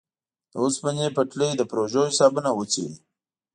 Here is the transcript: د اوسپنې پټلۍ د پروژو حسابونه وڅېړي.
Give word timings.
د 0.51 0.53
اوسپنې 0.63 1.07
پټلۍ 1.15 1.51
د 1.55 1.61
پروژو 1.71 2.01
حسابونه 2.09 2.49
وڅېړي. 2.53 2.95